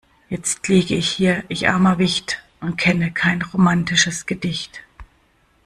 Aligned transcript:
Jetzt 0.31 0.67
lieg 0.67 0.89
ich 0.89 1.11
hier 1.11 1.43
ich 1.47 1.69
armer 1.69 1.99
Wicht 1.99 2.41
und 2.59 2.75
kenne 2.79 3.11
kein 3.11 3.43
romatisches 3.43 4.25
Gedicht. 4.25 4.81